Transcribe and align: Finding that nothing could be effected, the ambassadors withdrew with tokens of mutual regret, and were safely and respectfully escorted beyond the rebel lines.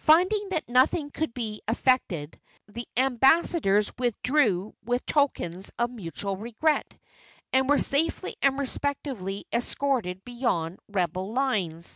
Finding 0.00 0.48
that 0.48 0.68
nothing 0.68 1.08
could 1.12 1.32
be 1.32 1.62
effected, 1.68 2.40
the 2.66 2.88
ambassadors 2.96 3.92
withdrew 3.96 4.74
with 4.84 5.06
tokens 5.06 5.70
of 5.78 5.88
mutual 5.88 6.36
regret, 6.36 6.92
and 7.52 7.68
were 7.68 7.78
safely 7.78 8.34
and 8.42 8.58
respectfully 8.58 9.46
escorted 9.52 10.24
beyond 10.24 10.78
the 10.88 10.94
rebel 10.94 11.32
lines. 11.32 11.86